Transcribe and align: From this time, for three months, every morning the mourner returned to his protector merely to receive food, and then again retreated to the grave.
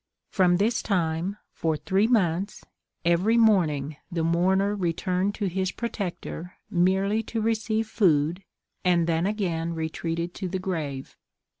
From 0.31 0.57
this 0.57 0.81
time, 0.81 1.37
for 1.51 1.77
three 1.77 2.07
months, 2.07 2.65
every 3.05 3.37
morning 3.37 3.97
the 4.11 4.23
mourner 4.23 4.73
returned 4.75 5.35
to 5.35 5.45
his 5.45 5.71
protector 5.71 6.53
merely 6.71 7.21
to 7.21 7.39
receive 7.39 7.87
food, 7.87 8.43
and 8.83 9.05
then 9.05 9.27
again 9.27 9.75
retreated 9.75 10.33
to 10.33 10.47
the 10.49 10.57
grave. 10.57 11.15